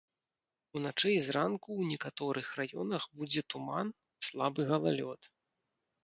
[0.79, 3.87] Уначы і зранку ў некаторых раёнах будзе туман,
[4.29, 5.29] слабы галалёд.